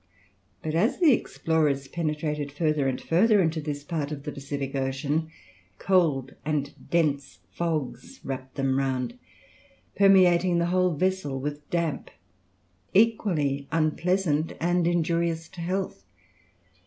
[0.63, 5.29] But as the explorers penetrated further and further into this part of the Pacific Ocean,
[5.77, 9.19] cold and dense fogs wrapped them round,
[9.95, 12.09] permeating the whole vessel with damp,
[12.95, 16.03] equally unpleasant and injurious to health.